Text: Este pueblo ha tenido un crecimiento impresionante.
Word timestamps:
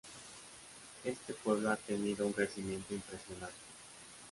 Este 1.03 1.31
pueblo 1.35 1.69
ha 1.69 1.75
tenido 1.77 2.25
un 2.25 2.33
crecimiento 2.33 2.95
impresionante. 2.95 3.53